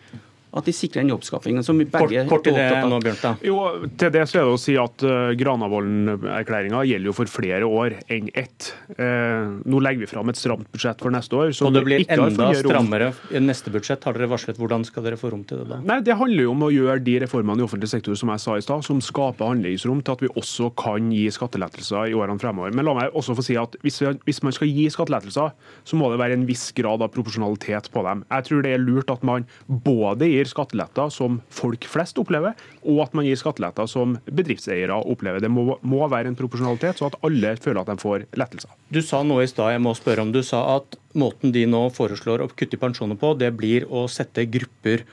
at 0.54 0.68
de 0.68 0.74
sikrer 0.76 1.02
den 1.02 1.14
jobbskapingen 1.14 1.66
som 1.66 1.80
begge 1.82 1.92
Kort, 2.04 2.30
kort 2.30 2.44
til 2.46 2.58
det 2.58 2.68
nå, 2.90 3.00
Bjørnstad. 3.02 3.42
Jo, 3.46 3.58
til 3.98 4.12
det 4.14 4.24
så 4.30 4.40
er 4.40 4.46
det 4.46 4.54
å 4.54 4.60
si 4.62 4.76
at 4.80 5.06
uh, 5.06 5.32
Granavolden-erklæringa 5.40 6.84
gjelder 6.86 7.10
jo 7.10 7.16
for 7.18 7.32
flere 7.32 7.68
år 7.68 7.96
enn 8.14 8.30
ett. 8.38 8.70
Uh, 9.00 9.58
nå 9.66 9.82
legger 9.84 10.04
vi 10.04 10.10
fram 10.12 10.30
et 10.30 10.40
stramt 10.40 10.70
budsjett 10.74 11.02
for 11.02 11.14
neste 11.14 11.40
år. 11.40 11.54
Og 11.66 11.74
det 11.74 11.84
blir 11.88 12.06
enda 12.06 12.52
strammere 12.60 13.12
i 13.34 13.42
neste 13.42 13.74
budsjett. 13.74 14.06
Har 14.06 14.18
dere 14.18 14.30
varslet 14.32 14.60
hvordan 14.62 14.86
skal 14.88 15.08
dere 15.08 15.18
få 15.20 15.34
rom 15.34 15.46
til 15.50 15.64
det 15.64 15.70
da? 15.72 15.80
Nei, 15.90 16.00
Det 16.06 16.18
handler 16.20 16.46
jo 16.46 16.54
om 16.54 16.68
å 16.68 16.72
gjøre 16.74 17.02
de 17.08 17.18
reformene 17.26 17.64
i 17.64 17.66
offentlig 17.66 17.90
sektor 17.90 18.18
som 18.20 18.32
jeg 18.34 18.44
sa 18.46 18.58
i 18.60 18.66
stad, 18.66 18.86
som 18.86 19.02
skaper 19.04 19.54
handlingsrom 19.56 20.04
til 20.06 20.18
at 20.18 20.24
vi 20.26 20.32
også 20.38 20.70
kan 20.80 21.10
gi 21.14 21.26
skattelettelser 21.34 22.14
i 22.14 22.18
årene 22.18 22.42
fremover. 22.42 22.76
Men 22.76 22.88
la 22.90 22.98
meg 22.98 23.18
også 23.18 23.38
få 23.40 23.46
si 23.46 23.58
at 23.60 23.78
hvis, 23.82 24.02
vi, 24.04 24.14
hvis 24.30 24.44
man 24.46 24.54
skal 24.56 24.70
gi 24.70 24.86
skattelettelser, 24.94 25.54
så 25.84 26.00
må 26.00 26.12
det 26.14 26.22
være 26.22 26.38
en 26.38 26.46
viss 26.50 26.70
grad 26.78 27.02
av 27.02 27.12
proporsjonalitet 27.16 27.90
på 27.94 28.06
dem. 28.06 28.24
Jeg 28.30 28.50
tror 28.50 28.66
det 28.66 28.76
er 28.76 28.84
lurt 28.86 29.12
at 29.14 29.26
man 29.26 29.48
både 29.68 30.30
gir 30.30 30.43
gir 30.44 30.52
skatteletter 30.52 31.10
som 31.14 31.40
folk 31.54 31.88
flest 31.90 32.20
opplever, 32.22 32.58
og 32.84 33.02
at 33.06 33.16
man 33.18 33.28
gir 33.28 33.40
skatteletter 33.40 33.88
som 33.90 34.18
bedriftseiere 34.28 35.00
opplever. 35.00 35.42
Det 35.44 35.52
må, 35.52 35.78
må 35.82 36.04
være 36.12 36.32
en 36.32 36.38
proporsjonalitet, 36.40 37.00
så 37.00 37.10
at 37.10 37.18
alle 37.26 37.56
føler 37.64 37.82
at 37.82 37.92
de 37.92 37.98
får 38.04 38.28
lettelser. 38.40 38.76
Du 38.94 39.02
sa 39.02 39.24
noe 39.26 39.46
i 39.46 39.50
stad, 39.50 39.74
jeg 39.74 39.84
må 39.84 39.96
spørre 39.98 40.26
om 40.26 40.34
du 40.36 40.42
sa 40.46 40.64
at 40.78 41.00
måten 41.18 41.54
de 41.56 41.66
nå 41.70 41.88
foreslår 41.96 42.44
å 42.44 42.52
kutte 42.52 42.78
i 42.78 42.82
pensjoner 42.82 43.20
på, 43.20 43.34
det 43.40 43.54
blir 43.58 43.88
å 43.90 44.06
sette 44.12 44.46
grupper 44.52 45.06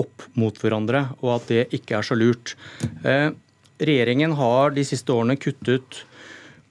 opp 0.00 0.24
mot 0.40 0.56
hverandre, 0.56 1.06
og 1.20 1.36
at 1.36 1.50
det 1.52 1.66
ikke 1.76 1.98
er 1.98 2.06
så 2.06 2.16
lurt. 2.16 2.54
Eh, 3.04 3.28
regjeringen 3.82 4.34
har 4.38 4.72
de 4.72 4.84
siste 4.88 5.12
årene 5.12 5.36
kuttet 5.40 6.02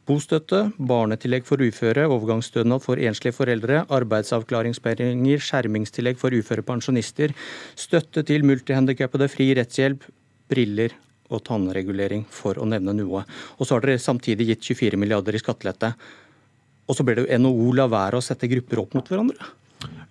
bostøtte, 0.10 0.64
barnetillegg 0.78 1.46
for 1.48 1.62
uføre, 1.62 2.08
overgangsstønad 2.10 2.84
for 2.84 3.02
enslige 3.02 3.36
foreldre, 3.36 3.84
arbeidsavklaringspenger, 3.94 5.44
skjermingstillegg 5.46 6.20
for 6.22 6.34
uføre 6.36 6.66
pensjonister, 6.66 7.36
støtte 7.80 8.26
til 8.28 8.46
multihandikappede, 8.48 9.30
fri 9.32 9.52
rettshjelp, 9.58 10.08
briller 10.52 10.98
og 11.32 11.46
tannregulering, 11.48 12.26
for 12.28 12.60
å 12.60 12.68
nevne 12.68 12.96
noe. 12.98 13.24
Og 13.58 13.64
så 13.68 13.78
har 13.78 13.86
dere 13.86 14.02
samtidig 14.02 14.52
gitt 14.52 14.74
24 14.74 15.00
milliarder 15.00 15.38
i 15.38 15.42
skattelette. 15.42 15.94
Og 16.90 16.98
så 16.98 17.06
ber 17.08 17.22
det 17.22 17.40
NHO 17.40 17.72
la 17.78 17.88
være 17.92 18.20
å 18.20 18.26
sette 18.26 18.50
grupper 18.52 18.84
opp 18.84 18.98
mot 18.98 19.08
hverandre. 19.08 19.54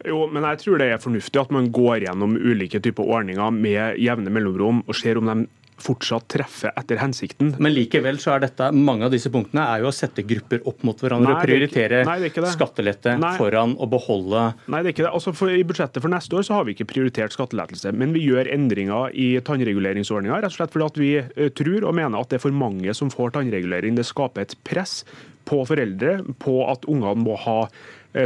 Jo, 0.08 0.24
men 0.32 0.46
jeg 0.48 0.62
tror 0.62 0.80
det 0.80 0.88
er 0.90 1.02
fornuftig 1.02 1.38
at 1.42 1.52
man 1.54 1.68
går 1.74 2.06
gjennom 2.06 2.38
ulike 2.40 2.80
typer 2.82 3.06
ordninger 3.18 3.52
med 3.54 4.00
jevne 4.00 4.32
mellomrom 4.32 4.80
og 4.86 4.96
ser 4.96 5.20
om 5.20 5.28
de 5.28 5.44
fortsatt 5.82 6.28
treffer 6.30 6.72
etter 6.78 7.00
hensikten. 7.00 7.54
Men 7.62 7.74
likevel 7.74 8.20
så 8.22 8.34
er 8.34 8.44
dette, 8.46 8.70
mange 8.74 9.06
av 9.06 9.14
disse 9.14 9.32
punktene 9.32 9.64
er 9.74 9.84
jo 9.84 9.90
å 9.90 9.94
sette 9.94 10.24
grupper 10.26 10.62
opp 10.68 10.84
mot 10.86 11.00
hverandre. 11.00 11.36
og 11.36 11.44
prioritere 11.44 12.02
nei, 12.08 12.18
skattelette 12.30 13.16
nei. 13.20 13.32
foran 13.38 13.76
å 13.80 13.88
beholde 13.90 14.44
Nei, 14.70 14.82
det 14.82 14.90
er 14.90 14.94
ikke 14.94 15.06
det. 15.06 15.14
Altså 15.14 15.34
for, 15.36 15.52
I 15.52 15.66
budsjettet 15.66 16.02
for 16.02 16.12
neste 16.12 16.36
år 16.38 16.46
så 16.46 16.58
har 16.58 16.66
vi 16.68 16.76
ikke 16.76 16.88
prioritert 16.92 17.34
skattelettelse. 17.34 17.92
Men 17.96 18.14
vi 18.16 18.24
gjør 18.26 18.50
endringer 18.52 19.14
i 19.14 19.32
tannreguleringsordninga 19.46 20.40
rett 20.40 20.52
og 20.52 20.58
slett 20.58 20.74
fordi 20.74 20.88
at 20.90 21.00
vi 21.00 21.10
uh, 21.20 21.48
tror 21.56 21.88
og 21.88 21.96
mener 21.96 22.20
at 22.20 22.30
det 22.30 22.40
er 22.40 22.46
for 22.46 22.56
mange 22.56 22.94
som 22.96 23.12
får 23.12 23.36
tannregulering. 23.38 23.98
Det 23.98 24.06
skaper 24.08 24.46
et 24.46 24.56
press 24.66 25.00
på 25.48 25.62
foreldre 25.66 26.20
på 26.42 26.60
at 26.70 26.84
ungene 26.90 27.24
må 27.24 27.38
ha 27.46 27.62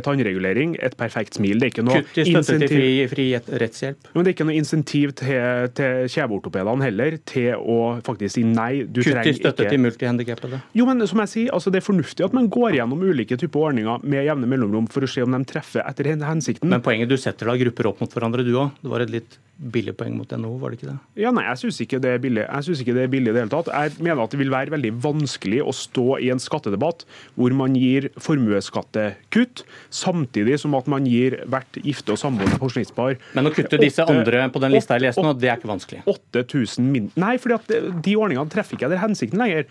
tannregulering, 0.04 0.76
et 0.82 0.96
perfekt 0.98 1.38
smil. 1.38 1.58
Det 1.60 1.68
er 1.68 1.72
ikke 1.74 1.84
noe 1.86 2.00
Kutt 2.00 2.20
i 2.22 2.26
støtte 2.28 2.58
til 2.62 2.70
fri, 2.70 2.90
fri, 3.10 3.26
rettshjelp. 3.62 4.10
Men 4.14 4.24
det 4.24 4.32
er 4.32 4.36
ikke 4.36 4.46
noe 4.48 4.56
insentiv 4.58 5.14
til, 5.20 5.68
til 5.76 6.08
kjeveortopedene 6.14 6.86
heller 6.88 7.18
til 7.28 7.50
å 7.58 7.78
faktisk 8.06 8.38
si 8.38 8.44
nei. 8.48 8.84
du 8.88 9.02
Kutt 9.02 9.28
i 9.28 9.36
støtte 9.36 9.66
ikke... 9.66 9.74
til 9.74 9.82
multihandikappede? 9.84 10.62
Jo, 10.76 10.88
men 10.88 11.04
som 11.10 11.22
jeg 11.24 11.32
sier, 11.34 11.52
altså 11.56 11.72
det 11.74 11.82
er 11.82 11.88
fornuftig 11.88 12.26
at 12.26 12.36
man 12.36 12.48
går 12.52 12.78
gjennom 12.78 13.04
ulike 13.04 13.38
typer 13.40 13.68
ordninger 13.70 14.04
med 14.04 14.24
jevne 14.28 14.50
mellomrom 14.50 14.88
for 14.92 15.04
å 15.04 15.10
se 15.10 15.24
om 15.24 15.36
de 15.36 15.42
treffer 15.48 15.84
etter 15.84 16.14
hensikten. 16.14 16.70
Men 16.70 16.84
poenget 16.84 17.12
du 17.12 17.18
setter 17.20 17.50
da 17.50 17.58
grupper 17.60 17.92
opp 17.92 18.04
mot 18.04 18.16
hverandre, 18.16 18.46
du 18.46 18.54
òg. 18.56 18.76
Det 18.80 18.92
var 18.92 19.04
et 19.04 19.12
litt 19.12 19.38
billig 19.54 19.94
poeng 19.96 20.16
mot 20.18 20.30
NHO, 20.30 20.56
var 20.58 20.72
det 20.72 20.80
ikke 20.80 20.88
det? 20.88 20.96
Ja, 21.22 21.30
nei, 21.34 21.44
jeg 21.46 21.60
syns 21.60 21.78
ikke 21.84 22.00
det 22.02 22.10
er 22.16 22.22
billig. 22.22 22.42
Jeg 22.42 22.66
synes 22.66 22.80
ikke 22.82 22.94
det 22.96 23.04
er 23.04 23.12
billig 23.12 23.30
i 23.30 23.34
det 23.36 23.44
hele 23.44 23.52
tatt. 23.52 23.70
Jeg 23.70 24.02
mener 24.02 24.24
at 24.24 24.34
det 24.34 24.40
vil 24.40 24.50
være 24.52 24.74
veldig 24.74 24.90
vanskelig 25.04 25.60
å 25.62 25.74
stå 25.76 26.06
i 26.24 26.30
en 26.34 26.42
skattedebatt 26.42 27.04
hvor 27.38 27.54
man 27.56 27.76
gir 27.78 28.08
formuesskattekutt, 28.22 29.62
samtidig 29.94 30.58
som 30.62 30.74
at 30.78 30.90
man 30.90 31.06
gir 31.08 31.38
hvert 31.46 31.78
gifte 31.86 32.16
og 32.16 32.20
samboende 32.20 32.58
pensjonistpar 32.58 33.16
Men 33.38 33.50
å 33.50 33.54
kutte 33.54 33.78
disse 33.80 34.02
8, 34.02 34.18
andre 34.18 34.44
på 34.54 34.62
den 34.64 34.74
lista 34.74 34.98
jeg 34.98 35.06
leste 35.06 35.24
nå, 35.24 35.36
det 35.38 35.52
er 35.52 35.62
ikke 35.62 35.70
vanskelig? 35.70 36.02
8000 36.10 36.90
min... 36.90 37.08
Nei, 37.20 37.36
for 37.42 37.54
de 37.54 38.18
ordningene 38.18 38.50
treffer 38.52 38.78
ikke 38.78 38.90
etter 38.90 39.02
hensikten 39.04 39.40
lenger. 39.40 39.68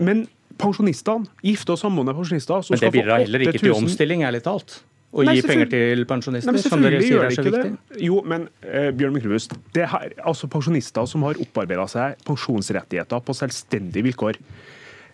Men 0.00 0.24
pensjonistene, 0.58 1.28
gifte 1.44 1.74
og 1.74 1.80
samboende 1.80 2.16
pensjonister 2.16 2.64
Men 2.72 2.80
det 2.82 2.94
bidrar 2.96 3.22
heller 3.22 3.44
ikke 3.44 3.60
til 3.60 3.76
omstilling, 3.76 4.24
ærlig 4.26 4.42
talt? 4.46 4.80
Å 5.08 5.24
gi 5.24 5.40
penger 5.40 5.70
til 5.72 6.02
pensjonister, 6.08 6.52
Nei, 6.52 6.60
som 6.60 6.82
dere 6.84 6.98
sier 7.00 7.22
er 7.24 7.32
så 7.32 7.44
viktig? 7.46 7.60
Det. 7.64 8.00
Jo, 8.04 8.18
men 8.28 8.44
eh, 8.60 8.90
Bjørn 8.92 9.14
Myklebust, 9.16 9.54
det 9.72 9.86
er 9.86 10.12
altså 10.20 10.50
pensjonister 10.52 11.08
som 11.08 11.24
har 11.24 11.40
opparbeida 11.40 11.86
seg 11.88 12.20
pensjonsrettigheter 12.28 13.22
på 13.24 13.36
selvstendige 13.38 14.04
vilkår. 14.10 14.36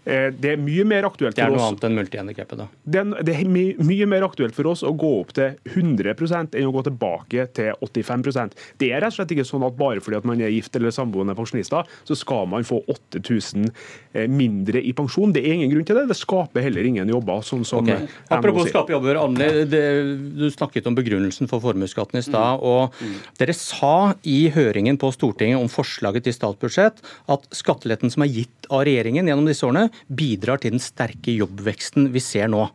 Eh, 0.04 0.28
det 0.36 0.50
er 0.52 0.60
mye 0.60 0.84
mer 0.84 1.06
aktuelt 1.08 1.32
for 1.32 1.40
oss 1.40 1.40
Det 1.40 1.44
er 1.46 1.54
noe 1.54 1.66
annet 1.70 1.84
enn 1.86 1.94
multihandikappet, 1.96 2.60
da? 2.60 2.66
Det 2.84 3.00
er, 3.00 3.22
det 3.24 3.34
er 3.38 3.48
my, 3.48 3.64
mye 3.88 4.08
mer 4.10 4.26
aktuelt 4.26 4.56
for 4.56 4.68
oss 4.68 4.82
å 4.84 4.92
gå 4.92 5.12
opp 5.22 5.32
til 5.36 5.54
100% 5.72 6.58
enn 6.60 6.68
å 6.68 6.74
gå 6.74 6.82
tilbake 6.90 7.46
til 7.56 7.70
85% 7.80 8.58
Det 8.80 8.90
er 8.90 9.00
rett 9.00 9.14
og 9.14 9.16
slett 9.16 9.32
ikke 9.32 9.46
sånn 9.48 9.64
at 9.64 9.78
bare 9.78 10.02
fordi 10.04 10.18
at 10.20 10.28
man 10.28 10.42
er 10.44 10.52
gift 10.52 10.76
eller 10.76 10.92
samboende 10.92 11.36
pensjonister, 11.38 11.88
så 12.04 12.16
skal 12.18 12.44
man 12.52 12.66
få 12.68 12.82
8000 12.92 13.70
eh, 14.12 14.28
mindre 14.28 14.82
i 14.84 14.92
pensjon. 14.96 15.32
Det 15.32 15.40
er 15.40 15.56
ingen 15.56 15.72
grunn 15.72 15.86
til 15.88 15.96
det. 15.96 16.04
Det 16.10 16.18
skaper 16.18 16.64
heller 16.66 16.84
ingen 16.86 17.08
jobber. 17.08 17.40
sånn 17.46 17.64
som 17.66 17.86
okay. 17.86 18.08
Apropos 18.34 18.68
skape 18.68 18.92
jobber, 18.92 19.18
Anne, 19.22 19.48
du 19.64 20.44
snakket 20.52 20.88
om 20.90 20.96
begrunnelsen 20.98 21.48
for 21.50 21.64
formuesskatten 21.64 22.20
i 22.20 22.24
stad. 22.24 22.60
Mm. 22.60 22.66
og 22.68 22.98
mm. 23.00 23.16
Dere 23.40 23.56
sa 23.56 23.94
i 24.28 24.38
høringen 24.52 25.00
på 25.00 25.10
Stortinget 25.14 25.60
om 25.60 25.70
forslaget 25.72 26.28
til 26.28 26.36
statsbudsjett 26.36 27.00
at 27.32 27.48
skatteletten 27.56 28.12
som 28.12 28.26
er 28.26 28.32
gitt 28.34 28.68
av 28.72 28.84
regjeringen 28.88 29.28
gjennom 29.28 29.48
disse 29.48 29.64
årene, 29.66 29.88
bidrar 30.08 30.62
til 30.62 30.76
den 30.76 30.82
sterke 30.82 31.34
jobbveksten 31.34 32.12
vi 32.14 32.22
ser 32.22 32.50
nå. 32.52 32.68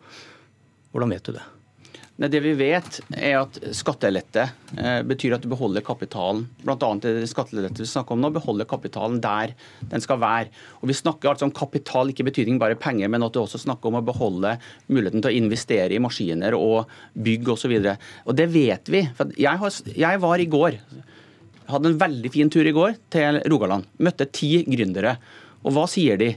Hvordan 0.93 1.15
vet 1.15 1.29
du 1.29 1.37
det? 1.37 1.45
Det 2.19 2.41
vi 2.43 2.51
vet, 2.59 2.97
er 3.15 3.37
at 3.39 3.57
skattelette 3.71 4.43
eh, 4.75 4.97
betyr 5.07 5.37
at 5.37 5.43
du 5.43 5.47
beholder 5.53 5.83
kapitalen. 5.87 6.41
Blant 6.65 6.81
annet 6.83 7.29
skattelette 7.31 7.79
vi 7.79 7.87
snakker 7.87 8.11
om 8.11 8.19
nå, 8.19 8.33
beholder 8.35 8.67
kapitalen 8.67 9.21
der 9.23 9.53
den 9.87 10.03
skal 10.03 10.19
være. 10.19 10.51
Og 10.81 10.91
Vi 10.91 10.97
snakker 10.99 11.31
altså 11.31 11.47
om 11.47 11.53
kapital, 11.55 12.11
ikke 12.11 12.25
betydning 12.27 12.59
bare 12.59 12.75
penger, 12.75 13.07
men 13.07 13.23
at 13.23 13.31
du 13.31 13.39
også 13.39 13.61
snakker 13.63 13.87
om 13.87 14.01
å 14.01 14.03
beholde 14.03 14.57
muligheten 14.91 15.23
til 15.23 15.31
å 15.31 15.37
investere 15.45 15.95
i 15.95 16.01
maskiner 16.03 16.57
og 16.59 16.91
bygg 17.15 17.53
osv. 17.55 17.77
Det 18.35 18.49
vet 18.51 18.91
vi. 18.91 19.05
Jeg, 19.39 19.55
har, 19.63 19.79
jeg 20.03 20.23
var 20.25 20.43
i 20.43 20.51
går, 20.51 20.75
hadde 21.71 21.93
en 21.93 22.01
veldig 22.03 22.33
fin 22.35 22.51
tur 22.51 22.67
i 22.67 22.75
går 22.75 22.99
til 23.15 23.39
Rogaland. 23.47 23.87
Møtte 24.03 24.27
ti 24.27 24.57
gründere. 24.67 25.15
Og 25.63 25.71
hva 25.71 25.87
sier 25.87 26.19
de? 26.19 26.33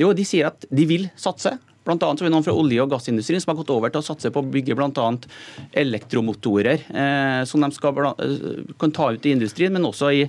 Jo, 0.00 0.10
de 0.16 0.26
sier 0.26 0.50
at 0.50 0.66
de 0.74 0.86
vil 0.88 1.08
satse. 1.20 1.54
Blant 1.84 2.02
annet 2.02 2.20
så 2.20 2.24
er 2.24 2.30
det 2.30 2.32
noen 2.32 2.46
fra 2.46 2.56
olje- 2.56 2.80
og 2.82 2.92
gassindustrien 2.94 3.42
som 3.42 3.52
har 3.52 3.58
gått 3.60 3.72
over 3.74 3.92
til 3.92 4.00
å 4.00 4.06
satse 4.06 4.30
på 4.32 4.40
å 4.40 4.50
bygge 4.54 4.76
bl.a. 4.78 5.08
elektromotorer 5.84 6.86
eh, 6.88 7.42
som 7.48 7.60
de 7.60 7.68
skal, 7.76 8.00
eh, 8.24 8.62
kan 8.80 8.94
ta 8.96 9.10
ut 9.12 9.28
i 9.28 9.34
industrien, 9.36 9.74
men 9.74 9.84
også 9.84 10.12
i, 10.16 10.22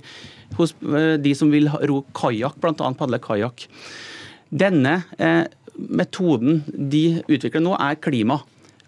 hos 0.59 0.75
eh, 0.83 1.15
de 1.21 1.35
som 1.37 1.53
vil 1.53 1.71
ro 1.87 2.01
kajakk, 2.17 2.59
bl.a. 2.59 2.91
padle 2.99 3.21
kajakk. 3.23 3.69
Denne 4.51 4.97
eh, 5.15 5.45
metoden 5.79 6.61
de 6.67 7.05
utvikler 7.23 7.63
nå, 7.63 7.79
er 7.79 8.03
klima. 8.03 8.41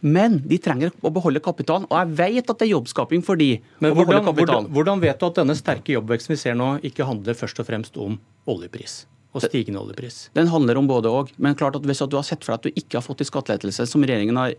Men 0.04 0.42
de 0.46 0.60
trenger 0.62 0.92
å 1.02 1.10
beholde 1.10 1.42
kapitalen. 1.42 1.88
Og 1.90 1.98
jeg 2.04 2.16
vet 2.20 2.52
at 2.52 2.60
det 2.60 2.68
er 2.68 2.76
jobbskaping 2.76 3.24
for 3.26 3.40
de 3.40 3.56
Men 3.82 3.96
hvordan, 3.98 4.28
hvordan, 4.30 4.68
hvordan 4.76 5.02
vet 5.02 5.18
du 5.18 5.26
at 5.32 5.40
denne 5.40 5.56
sterke 5.58 5.96
jobbveksten 5.96 6.36
vi 6.36 6.42
ser 6.44 6.60
nå, 6.60 6.76
ikke 6.86 7.08
handler 7.08 7.38
først 7.40 7.64
og 7.64 7.72
fremst 7.72 7.98
om 7.98 8.20
oljepris? 8.46 9.06
Og 9.36 9.44
stigende 9.44 9.82
oljepris? 9.82 10.30
Den 10.38 10.50
handler 10.52 10.80
om 10.80 10.88
både 10.90 11.12
og. 11.12 11.34
Men 11.42 11.58
klart 11.58 11.78
at 11.80 11.86
hvis 11.88 12.02
du 12.06 12.18
har 12.18 12.26
sett 12.26 12.46
for 12.46 12.56
deg 12.56 12.60
at 12.60 12.68
du 12.68 12.80
ikke 12.82 13.00
har 13.00 13.06
fått 13.06 13.22
de 13.22 13.28
skattelettelse 13.28 13.88
som 13.90 14.06
regjeringen 14.06 14.40
har 14.40 14.56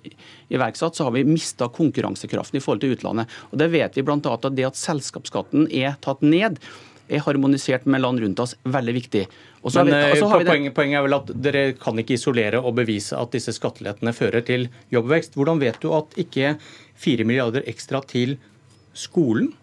iverksatt, 0.53 0.99
så 0.99 1.09
har 1.09 1.17
vi 1.17 1.25
mista 1.29 1.71
konkurransekraften 1.73 2.61
i 2.61 2.63
forhold 2.65 2.85
til 2.85 2.95
utlandet. 2.97 3.39
Og 3.51 3.59
Det 3.63 3.71
vet 3.73 3.99
vi 3.99 4.05
bl.a. 4.07 4.19
at 4.19 4.49
det 4.55 4.69
at 4.69 4.79
selskapsskatten 4.79 5.69
er 5.73 5.97
tatt 6.05 6.23
ned, 6.23 6.61
er 7.09 7.25
harmonisert 7.25 7.87
med 7.89 8.03
land 8.05 8.21
rundt 8.21 8.41
oss, 8.43 8.53
veldig 8.69 8.95
viktig. 8.99 9.23
Men 9.75 9.89
vi, 9.89 9.93
eh, 9.97 10.21
poenget, 10.21 10.75
poenget 10.77 10.99
er 10.99 11.07
vel 11.07 11.17
at 11.17 11.31
dere 11.35 11.63
kan 11.81 11.99
ikke 11.99 12.19
isolere 12.19 12.61
og 12.61 12.77
bevise 12.77 13.17
at 13.17 13.33
disse 13.33 13.55
skattelettene 13.57 14.13
fører 14.15 14.45
til 14.45 14.69
jobbvekst. 14.93 15.35
Hvordan 15.35 15.63
vet 15.63 15.81
du 15.81 15.91
at 15.97 16.13
ikke 16.21 16.59
4 17.01 17.25
milliarder 17.25 17.65
ekstra 17.67 18.03
til 18.07 18.37
skolen 18.93 19.55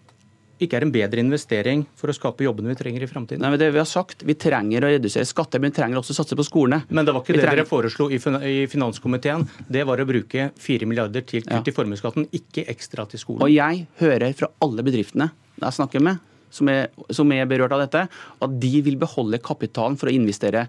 ikke 0.62 0.78
er 0.78 0.86
en 0.86 0.92
bedre 0.92 1.20
investering 1.20 1.82
for 1.98 2.08
å 2.08 2.14
skape 2.16 2.46
jobbene 2.46 2.72
vi 2.72 2.78
trenger 2.78 3.04
i 3.04 3.08
framtiden? 3.10 3.42
Nei, 3.44 3.50
men 3.52 3.60
det 3.60 3.68
Vi 3.74 3.80
har 3.82 3.88
sagt, 3.88 4.24
vi 4.24 4.36
trenger 4.40 4.86
å 4.86 4.92
redusere 4.94 5.28
skatter, 5.28 5.60
men 5.60 5.72
vi 5.72 5.78
trenger 5.80 6.00
også 6.00 6.14
å 6.14 6.18
satse 6.22 6.38
på 6.38 6.46
skolene. 6.46 6.86
Men 6.88 7.04
det 7.04 7.12
var 7.12 7.24
ikke 7.24 7.34
vi 7.34 7.40
det 7.40 7.44
trenger... 7.44 7.62
dere 7.62 7.68
foreslo 7.68 8.08
i 8.08 8.54
finanskomiteen. 8.72 9.44
Det 9.68 9.84
var 9.88 10.00
å 10.00 10.08
bruke 10.08 10.48
4 10.66 10.88
milliarder 10.88 11.26
til 11.28 11.44
kutt 11.44 11.58
ja. 11.58 11.60
i 11.72 11.76
formuesskatten, 11.76 12.28
ikke 12.40 12.64
ekstra 12.72 13.04
til 13.10 13.20
skolen. 13.20 13.44
Og 13.44 13.52
jeg 13.52 13.84
hører 14.00 14.32
fra 14.38 14.50
alle 14.64 14.86
bedriftene 14.86 15.28
jeg 15.56 15.76
snakker 15.76 16.02
med, 16.04 16.24
som 16.52 16.68
er, 16.72 16.90
som 17.12 17.30
er 17.32 17.46
berørt 17.48 17.72
av 17.76 17.84
dette, 17.84 18.06
at 18.44 18.58
de 18.60 18.72
vil 18.84 18.98
beholde 19.00 19.40
kapitalen 19.44 19.96
for 20.00 20.10
å 20.10 20.14
investere. 20.14 20.66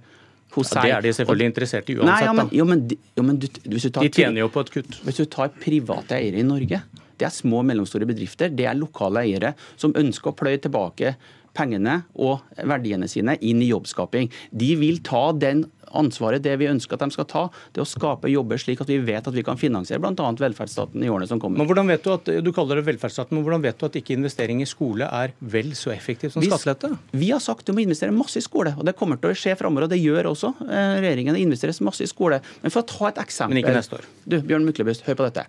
Ja, 0.57 0.63
det 0.81 0.91
er 0.95 1.03
de 1.03 1.11
selvfølgelig 1.13 1.49
interessert 1.51 1.89
i 1.91 1.97
uansett. 1.97 2.07
Nei, 2.07 2.21
ja, 2.23 2.31
men, 2.33 2.47
jo, 2.55 2.65
men, 2.65 2.85
jo, 2.87 3.23
men 3.27 3.37
du, 3.37 3.47
tar, 3.51 3.99
de 4.01 4.09
tjener 4.09 4.41
jo 4.41 4.47
på 4.49 4.63
et 4.63 4.71
kutt. 4.77 4.95
Hvis 5.03 5.19
du 5.19 5.27
tar 5.29 5.51
private 5.59 6.15
eiere 6.17 6.39
i 6.39 6.45
Norge 6.47 6.79
det 7.17 7.29
er 7.29 7.33
små 7.33 7.61
og 7.63 7.67
mellomstore 7.69 8.07
bedrifter. 8.09 8.53
Det 8.53 8.67
er 8.69 8.77
lokale 8.77 9.25
eiere 9.25 9.53
som 9.75 9.95
ønsker 9.97 10.31
å 10.31 10.37
pløye 10.37 10.61
tilbake 10.63 11.15
pengene 11.57 12.01
og 12.21 12.45
verdiene 12.69 13.09
sine 13.09 13.37
inn 13.41 13.63
i 13.63 13.71
jobbskaping. 13.71 14.29
De 14.51 14.75
vil 14.79 15.01
ta 15.05 15.31
den 15.33 15.65
ansvaret, 15.95 16.43
det 16.43 16.53
vi 16.59 16.67
ønsker 16.67 16.97
at 16.97 17.05
de 17.05 17.15
skal 17.15 17.27
ta, 17.29 17.43
det 17.73 17.79
å 17.79 17.87
skape 17.87 18.29
jobber 18.31 18.59
slik 18.59 18.81
at 18.83 18.89
vi 18.91 18.97
vet 19.07 19.27
at 19.29 19.35
vi 19.35 19.43
kan 19.47 19.59
finansiere 19.59 20.01
bl.a. 20.03 20.31
velferdsstaten 20.41 21.03
i 21.03 21.07
årene 21.11 21.29
som 21.29 21.39
kommer. 21.41 21.61
Men 21.61 21.69
hvordan 21.69 21.87
vet 21.87 22.03
Du 22.03 22.11
at, 22.13 22.29
du 22.43 22.51
kaller 22.55 22.81
det 22.81 22.85
velferdsstaten, 22.89 23.37
men 23.37 23.45
hvordan 23.47 23.63
vet 23.63 23.79
du 23.79 23.87
at 23.87 23.95
ikke 23.99 24.17
investering 24.17 24.61
i 24.61 24.67
skole 24.69 25.07
er 25.07 25.33
vel 25.39 25.71
så 25.79 25.93
effektivt 25.95 26.35
som 26.35 26.43
skattelette? 26.45 26.91
Vi 27.15 27.31
har 27.31 27.41
sagt 27.43 27.67
du 27.67 27.73
må 27.75 27.85
investere 27.85 28.13
masse 28.15 28.39
i 28.39 28.45
skole, 28.45 28.75
og 28.77 28.85
det 28.87 28.97
kommer 28.99 29.19
til 29.19 29.31
å 29.31 29.39
skje 29.39 29.55
framover. 29.59 29.87
Og 29.87 29.95
det 29.95 29.99
gjør 30.03 30.31
også 30.33 30.53
eh, 30.67 30.99
regjeringen. 30.99 31.35
Det 31.39 31.47
investeres 31.47 31.81
masse 31.87 32.03
i 32.03 32.11
skole. 32.11 32.43
Men 32.61 32.75
for 32.75 32.83
å 32.83 32.87
ta 32.91 33.11
et 33.13 33.23
eksempel 33.23 33.55
Men 33.55 33.63
ikke 33.63 33.75
neste 33.79 33.99
år. 33.99 34.07
Du, 34.27 34.39
Bjørn 34.43 34.67
Myklebust, 34.67 35.07
hør 35.07 35.19
på 35.19 35.31
dette. 35.31 35.47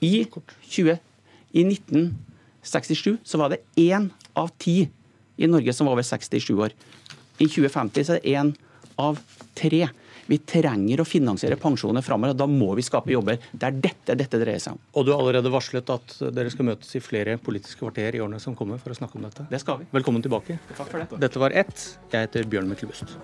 I, 0.00 0.26
20, 0.68 0.98
I 1.52 1.64
1967 1.64 3.16
så 3.24 3.38
var 3.40 3.54
det 3.54 3.62
én 3.80 4.10
av 4.36 4.50
ti 4.58 4.82
i 5.36 5.48
Norge 5.48 5.72
som 5.72 5.88
var 5.88 5.96
over 5.96 6.06
67 6.06 6.52
år. 6.54 6.74
I 7.38 7.46
2050 7.46 8.04
så 8.04 8.16
er 8.16 8.20
det 8.20 8.34
én 8.36 8.52
av 9.00 9.20
tre. 9.56 9.86
Vi 10.26 10.38
trenger 10.42 11.00
å 11.00 11.06
finansiere 11.06 11.58
pensjoner 11.60 12.02
framover, 12.02 12.34
og 12.34 12.40
da 12.40 12.48
må 12.50 12.72
vi 12.74 12.82
skape 12.82 13.12
jobber. 13.14 13.38
Det 13.52 13.68
er 13.68 13.78
dette 13.84 14.16
dette 14.18 14.40
dreier 14.42 14.62
seg 14.62 14.74
om. 14.74 14.82
Og 14.98 15.06
du 15.06 15.12
har 15.14 15.22
allerede 15.22 15.52
varslet 15.54 15.94
at 15.94 16.16
dere 16.34 16.50
skal 16.50 16.72
møtes 16.72 16.98
i 16.98 17.04
flere 17.04 17.38
politiske 17.38 17.84
kvarter 17.84 18.18
i 18.18 18.24
årene 18.24 18.42
som 18.42 18.58
kommer 18.58 18.82
for 18.82 18.94
å 18.94 18.98
snakke 18.98 19.20
om 19.20 19.28
dette. 19.28 19.46
Det 19.52 19.62
skal 19.62 19.84
vi. 19.84 19.90
Velkommen 19.94 20.24
tilbake. 20.26 20.58
Takk 20.74 20.90
for 20.90 21.02
det. 21.04 21.24
Dette 21.28 21.42
var 21.42 21.54
Ett. 21.54 21.90
Jeg 22.10 22.26
heter 22.26 22.48
Bjørn 22.50 22.72
Myklebust. 22.72 23.14